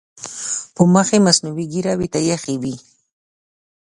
[0.75, 2.75] پر مخ یې مصنوعي ږیره ورته اېښې وي.